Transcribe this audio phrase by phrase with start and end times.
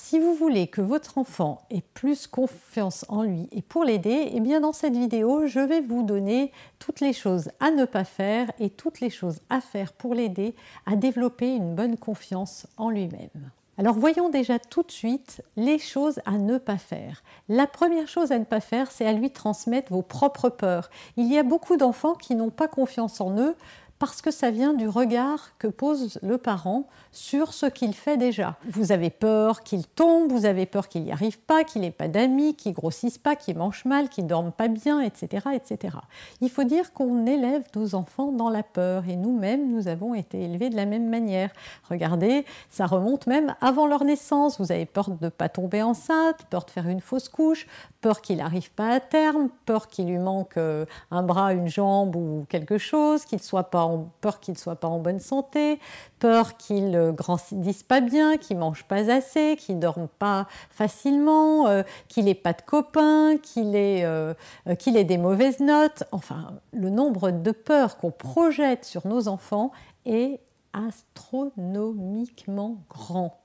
[0.00, 4.40] Si vous voulez que votre enfant ait plus confiance en lui et pour l'aider, eh
[4.40, 8.50] bien dans cette vidéo, je vais vous donner toutes les choses à ne pas faire
[8.60, 10.54] et toutes les choses à faire pour l'aider
[10.86, 13.50] à développer une bonne confiance en lui-même.
[13.76, 17.22] Alors voyons déjà tout de suite les choses à ne pas faire.
[17.48, 20.90] La première chose à ne pas faire, c'est à lui transmettre vos propres peurs.
[21.16, 23.56] Il y a beaucoup d'enfants qui n'ont pas confiance en eux
[23.98, 28.56] parce que ça vient du regard que pose le parent sur ce qu'il fait déjà.
[28.68, 32.08] Vous avez peur qu'il tombe, vous avez peur qu'il n'y arrive pas, qu'il n'ait pas
[32.08, 35.96] d'amis, qu'il grossisse pas, qu'il mange mal, qu'il dorme pas bien, etc., etc.
[36.40, 40.42] Il faut dire qu'on élève nos enfants dans la peur et nous-mêmes, nous avons été
[40.42, 41.50] élevés de la même manière.
[41.90, 44.60] Regardez, ça remonte même avant leur naissance.
[44.60, 47.66] Vous avez peur de ne pas tomber enceinte, peur de faire une fausse couche,
[48.00, 52.14] peur qu'il n'arrive pas à terme, peur qu'il lui manque euh, un bras, une jambe
[52.14, 53.87] ou quelque chose, qu'il soit pas
[54.20, 55.78] peur qu'il ne soit pas en bonne santé,
[56.18, 61.68] peur qu'il ne grandisse pas bien, qu'il mange pas assez, qu'il ne dorme pas facilement,
[61.68, 64.34] euh, qu'il n'ait pas de copains, qu'il ait, euh,
[64.66, 66.04] ait des mauvaises notes.
[66.12, 69.72] Enfin, le nombre de peurs qu'on projette sur nos enfants
[70.04, 70.40] est
[70.72, 73.38] astronomiquement grand.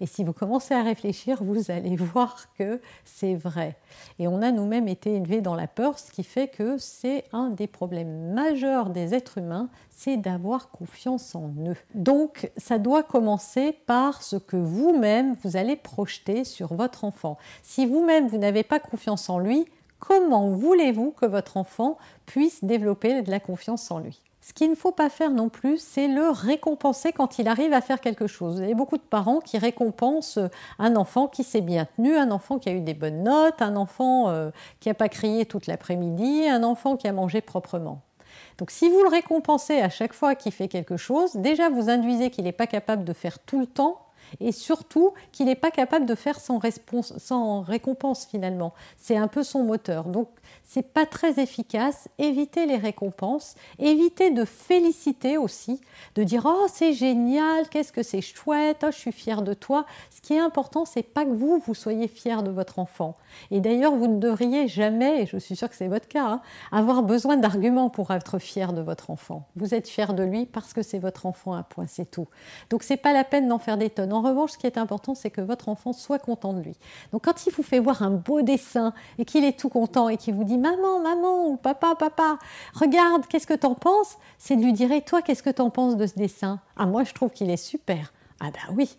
[0.00, 3.76] Et si vous commencez à réfléchir, vous allez voir que c'est vrai.
[4.18, 7.50] Et on a nous-mêmes été élevés dans la peur, ce qui fait que c'est un
[7.50, 11.76] des problèmes majeurs des êtres humains, c'est d'avoir confiance en eux.
[11.94, 17.38] Donc ça doit commencer par ce que vous-même, vous allez projeter sur votre enfant.
[17.62, 19.66] Si vous-même, vous, n'avez pas confiance en lui,
[19.98, 24.20] comment voulez-vous que votre enfant puisse développer de la confiance en lui?
[24.42, 27.80] Ce qu'il ne faut pas faire non plus, c'est le récompenser quand il arrive à
[27.80, 28.58] faire quelque chose.
[28.58, 30.40] Il y a beaucoup de parents qui récompensent
[30.80, 33.76] un enfant qui s'est bien tenu, un enfant qui a eu des bonnes notes, un
[33.76, 34.50] enfant euh,
[34.80, 38.02] qui n'a pas crié toute l'après-midi, un enfant qui a mangé proprement.
[38.58, 42.30] Donc si vous le récompensez à chaque fois qu'il fait quelque chose, déjà vous induisez
[42.30, 44.00] qu'il n'est pas capable de faire tout le temps
[44.40, 46.60] et surtout qu'il n'est pas capable de faire sans,
[47.18, 48.72] sans récompense finalement.
[48.96, 50.04] C'est un peu son moteur.
[50.04, 50.28] Donc
[50.64, 52.08] c'est pas très efficace.
[52.18, 55.80] Évitez les récompenses, évitez de féliciter aussi,
[56.14, 59.86] de dire oh c'est génial, qu'est-ce que c'est chouette, oh, je suis fière de toi.
[60.10, 63.16] Ce qui est important, c'est pas que vous vous soyez fier de votre enfant.
[63.50, 66.42] Et d'ailleurs, vous ne devriez jamais, et je suis sûre que c'est votre cas, hein,
[66.70, 69.46] avoir besoin d'arguments pour être fier de votre enfant.
[69.56, 72.28] Vous êtes fier de lui parce que c'est votre enfant à point, c'est tout.
[72.70, 74.11] Donc c'est pas la peine d'en faire des tonnes.
[74.12, 76.76] En revanche, ce qui est important, c'est que votre enfant soit content de lui.
[77.12, 80.16] Donc quand il vous fait voir un beau dessin et qu'il est tout content et
[80.16, 82.38] qu'il vous dit maman, maman ou papa, papa,
[82.74, 84.16] regarde, qu'est-ce que t'en penses?
[84.38, 86.60] C'est de lui dire toi, qu'est-ce que t'en penses de ce dessin?
[86.76, 88.12] Ah moi, je trouve qu'il est super.
[88.40, 88.96] Ah ben oui.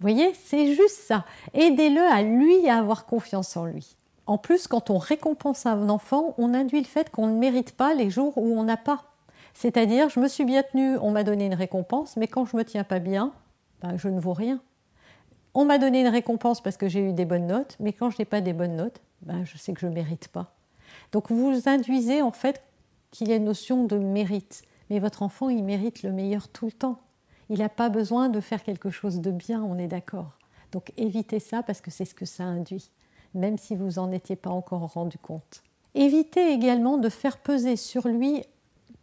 [0.00, 1.24] Vous voyez, c'est juste ça.
[1.52, 3.96] Aidez-le à lui à avoir confiance en lui.
[4.26, 7.94] En plus, quand on récompense un enfant, on induit le fait qu'on ne mérite pas
[7.94, 9.04] les jours où on n'a pas.
[9.54, 12.64] C'est-à-dire, je me suis bien tenue, on m'a donné une récompense, mais quand je me
[12.64, 13.32] tiens pas bien,
[13.80, 14.60] ben, je ne vaux rien.
[15.54, 18.18] On m'a donné une récompense parce que j'ai eu des bonnes notes, mais quand je
[18.18, 20.54] n'ai pas des bonnes notes, ben, je sais que je ne mérite pas.
[21.12, 22.62] Donc vous induisez en fait
[23.10, 24.62] qu'il y a une notion de mérite.
[24.88, 27.00] Mais votre enfant, il mérite le meilleur tout le temps.
[27.48, 30.38] Il n'a pas besoin de faire quelque chose de bien, on est d'accord.
[30.72, 32.90] Donc évitez ça parce que c'est ce que ça induit,
[33.34, 35.62] même si vous n'en étiez pas encore rendu compte.
[35.94, 38.44] Évitez également de faire peser sur lui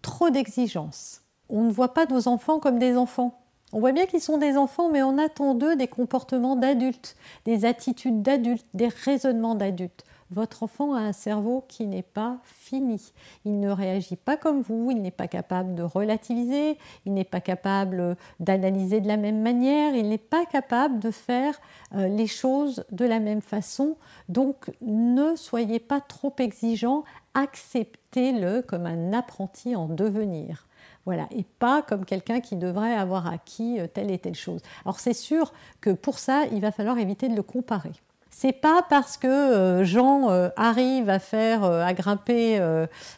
[0.01, 1.23] trop d'exigences.
[1.49, 3.41] On ne voit pas nos enfants comme des enfants.
[3.73, 7.65] On voit bien qu'ils sont des enfants, mais on attend d'eux des comportements d'adultes, des
[7.65, 10.05] attitudes d'adultes, des raisonnements d'adultes.
[10.29, 13.13] Votre enfant a un cerveau qui n'est pas fini.
[13.45, 17.39] Il ne réagit pas comme vous, il n'est pas capable de relativiser, il n'est pas
[17.39, 21.59] capable d'analyser de la même manière, il n'est pas capable de faire
[21.95, 23.95] euh, les choses de la même façon.
[24.27, 30.67] Donc ne soyez pas trop exigeant, acceptez-le comme un apprenti en devenir.
[31.07, 34.59] Voilà, et pas comme quelqu'un qui devrait avoir acquis euh, telle et telle chose.
[34.83, 37.93] Alors c'est sûr que pour ça, il va falloir éviter de le comparer.
[38.29, 42.61] C'est pas parce que euh, Jean euh, arrive à faire, à grimper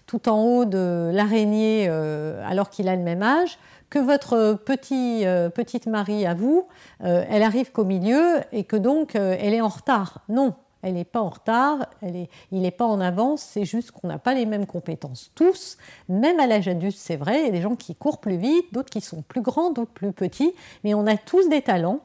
[0.06, 3.58] tout en haut de l'araignée alors qu'il a le même âge
[3.90, 5.26] que votre petit,
[5.56, 6.68] petite Marie à vous,
[7.00, 10.20] elle arrive qu'au milieu et que donc elle est en retard.
[10.30, 14.18] Non, Elle n'est pas en retard, il n'est pas en avance, c'est juste qu'on n'a
[14.18, 15.78] pas les mêmes compétences tous.
[16.08, 18.74] Même à l'âge adulte, c'est vrai, il y a des gens qui courent plus vite,
[18.74, 20.54] d'autres qui sont plus grands, d'autres plus petits,
[20.84, 22.00] mais on a tous des talents.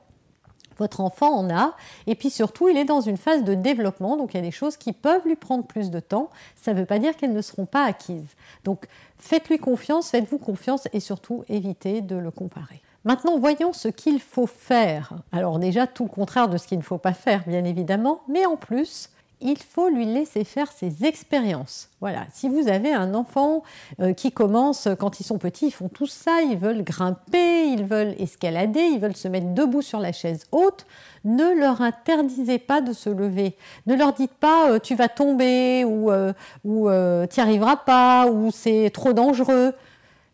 [0.77, 1.77] Votre enfant en a,
[2.09, 4.51] et puis surtout, il est dans une phase de développement, donc il y a des
[4.51, 6.31] choses qui peuvent lui prendre plus de temps.
[6.57, 8.27] Ça ne veut pas dire qu'elles ne seront pas acquises.
[8.65, 8.89] Donc
[9.19, 12.83] faites-lui confiance, faites-vous confiance, et surtout évitez de le comparer.
[13.05, 15.13] Maintenant, voyons ce qu'il faut faire.
[15.31, 18.47] Alors déjà, tout le contraire de ce qu'il ne faut pas faire, bien évidemment, mais
[18.47, 19.11] en plus,
[19.45, 21.91] il faut lui laisser faire ses expériences.
[22.01, 23.63] Voilà, si vous avez un enfant
[24.01, 27.85] euh, qui commence quand ils sont petits, ils font tout ça, ils veulent grimper, ils
[27.85, 30.87] veulent escalader, ils veulent se mettre debout sur la chaise haute,
[31.25, 33.55] ne leur interdisez pas de se lever.
[33.87, 36.33] Ne leur dites pas euh, tu vas tomber ou, euh,
[36.65, 36.89] ou
[37.27, 39.75] tu n'y arriveras pas ou c'est trop dangereux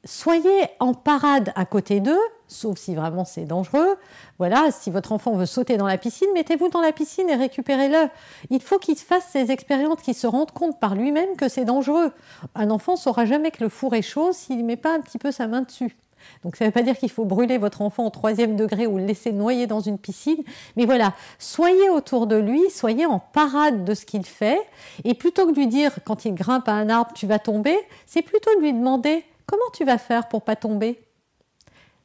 [0.05, 3.97] soyez en parade à côté d'eux, sauf si vraiment c'est dangereux.
[4.39, 8.09] Voilà, si votre enfant veut sauter dans la piscine, mettez-vous dans la piscine et récupérez-le.
[8.51, 12.13] Il faut qu'il fasse ces expériences, qu'il se rende compte par lui-même que c'est dangereux.
[12.55, 15.19] Un enfant saura jamais que le four est chaud s'il ne met pas un petit
[15.19, 15.97] peu sa main dessus.
[16.43, 18.99] Donc ça ne veut pas dire qu'il faut brûler votre enfant au troisième degré ou
[18.99, 20.43] le laisser noyer dans une piscine.
[20.77, 24.61] Mais voilà, soyez autour de lui, soyez en parade de ce qu'il fait.
[25.05, 27.77] Et plutôt que de lui dire quand il grimpe à un arbre, tu vas tomber,
[28.07, 31.01] c'est plutôt de lui demander Comment tu vas faire pour pas tomber?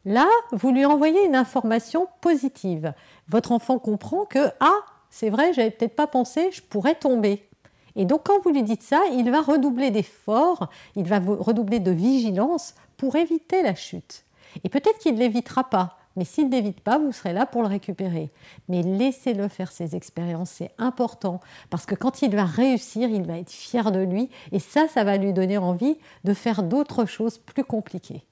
[0.03, 2.92] Là, vous lui envoyez une information positive.
[3.30, 4.80] Votre enfant comprend que ah,
[5.12, 7.47] c'est vrai, j'avais peut-être pas pensé, je pourrais tomber.
[7.95, 11.92] Et donc quand vous lui dites ça, il va redoubler d'efforts, il va redoubler de
[11.92, 14.25] vigilance pour éviter la chute.
[14.63, 17.67] Et peut-être qu'il ne l'évitera pas, mais s'il n'évite pas, vous serez là pour le
[17.67, 18.31] récupérer.
[18.69, 21.39] Mais laissez-le faire ses expériences, c'est important.
[21.69, 24.29] Parce que quand il va réussir, il va être fier de lui.
[24.51, 28.23] Et ça, ça va lui donner envie de faire d'autres choses plus compliquées.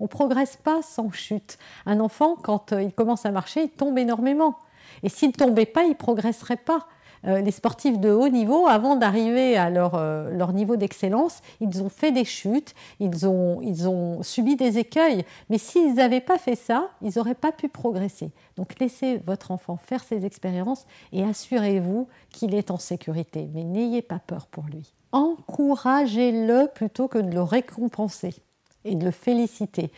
[0.00, 1.58] On ne progresse pas sans chute.
[1.86, 4.58] Un enfant, quand euh, il commence à marcher, il tombe énormément.
[5.02, 6.88] Et s'il ne tombait pas, il ne progresserait pas.
[7.26, 11.82] Euh, les sportifs de haut niveau, avant d'arriver à leur, euh, leur niveau d'excellence, ils
[11.82, 15.24] ont fait des chutes, ils ont, ils ont subi des écueils.
[15.48, 18.30] Mais s'ils n'avaient pas fait ça, ils n'auraient pas pu progresser.
[18.56, 23.48] Donc laissez votre enfant faire ses expériences et assurez-vous qu'il est en sécurité.
[23.54, 24.92] Mais n'ayez pas peur pour lui.
[25.12, 28.34] Encouragez-le plutôt que de le récompenser
[28.84, 29.90] et de le féliciter.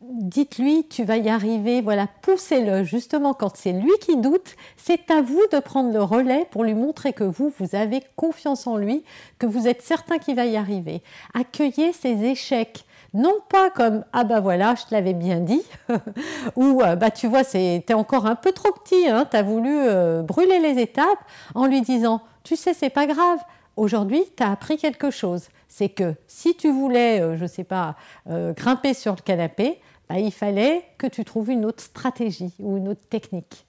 [0.00, 2.84] Dites-lui, tu vas y arriver, voilà, poussez-le.
[2.84, 6.74] Justement, quand c'est lui qui doute, c'est à vous de prendre le relais pour lui
[6.74, 9.04] montrer que vous, vous avez confiance en lui,
[9.38, 11.02] que vous êtes certain qu'il va y arriver.
[11.34, 12.84] Accueillez ses échecs.
[13.14, 15.62] Non pas comme ah bah voilà, je te l'avais bien dit,
[16.56, 20.20] ou euh, bah tu vois, t'es encore un peu trop petit, hein, t'as voulu euh,
[20.20, 21.18] brûler les étapes,
[21.54, 23.40] en lui disant tu sais, c'est pas grave,
[23.76, 25.48] aujourd'hui, tu as appris quelque chose.
[25.68, 27.96] C'est que si tu voulais, euh, je ne sais pas,
[28.28, 32.78] euh, grimper sur le canapé, bah, il fallait que tu trouves une autre stratégie ou
[32.78, 33.66] une autre technique.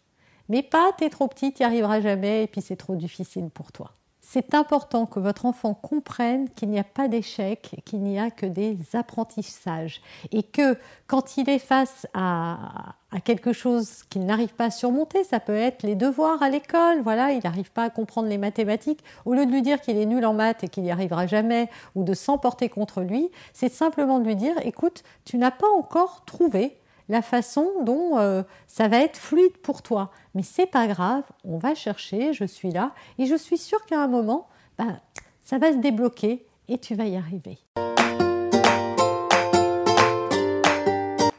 [0.47, 3.49] Mais pas, tu es trop petit, tu n'y arriveras jamais et puis c'est trop difficile
[3.53, 3.91] pour toi
[4.31, 8.45] c'est important que votre enfant comprenne qu'il n'y a pas d'échec, qu'il n'y a que
[8.45, 10.03] des apprentissages.
[10.31, 10.77] Et que
[11.07, 12.93] quand il est face à,
[13.25, 17.31] quelque chose qu'il n'arrive pas à surmonter, ça peut être les devoirs à l'école, voilà,
[17.31, 20.23] il n'arrive pas à comprendre les mathématiques, au lieu de lui dire qu'il est nul
[20.23, 24.25] en maths et qu'il n'y arrivera jamais ou de s'emporter contre lui, c'est simplement de
[24.25, 26.78] lui dire écoute, tu n'as pas encore trouvé
[27.09, 30.11] la façon dont euh, ça va être fluide pour toi.
[30.35, 34.01] Mais c'est pas grave, on va chercher, je suis là, et je suis sûre qu'à
[34.01, 34.47] un moment,
[34.77, 35.01] bah,
[35.41, 37.57] ça va se débloquer et tu vas y arriver.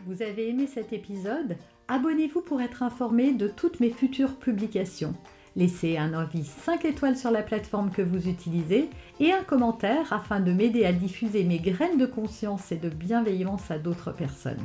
[0.06, 1.56] Vous avez aimé cet épisode?
[1.86, 5.14] Abonnez-vous pour être informé de toutes mes futures publications.
[5.56, 10.40] Laissez un avis 5 étoiles sur la plateforme que vous utilisez et un commentaire afin
[10.40, 14.64] de m'aider à diffuser mes graines de conscience et de bienveillance à d'autres personnes.